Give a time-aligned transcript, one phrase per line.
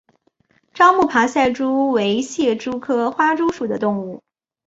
[0.73, 4.23] 樟木爬赛蛛为蟹蛛科花蛛属的动物。